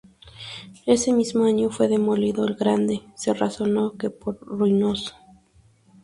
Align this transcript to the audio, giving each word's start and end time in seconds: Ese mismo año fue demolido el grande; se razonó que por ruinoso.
Ese 0.87 1.13
mismo 1.13 1.45
año 1.45 1.69
fue 1.69 1.87
demolido 1.87 2.43
el 2.47 2.55
grande; 2.55 3.03
se 3.13 3.35
razonó 3.35 3.97
que 3.99 4.09
por 4.09 4.39
ruinoso. 4.39 5.11